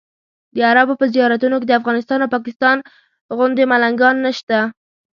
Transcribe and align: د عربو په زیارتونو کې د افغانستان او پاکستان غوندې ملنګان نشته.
د 0.55 0.57
عربو 0.69 0.93
په 1.01 1.05
زیارتونو 1.13 1.55
کې 1.59 1.67
د 1.67 1.71
افغانستان 1.79 2.19
او 2.21 2.31
پاکستان 2.35 2.77
غوندې 3.37 3.63
ملنګان 3.71 4.15
نشته. 4.25 4.57